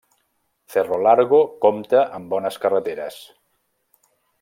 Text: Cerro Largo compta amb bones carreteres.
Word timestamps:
Cerro 0.75 0.97
Largo 1.09 1.43
compta 1.67 2.03
amb 2.19 2.35
bones 2.35 2.61
carreteres. 2.67 3.23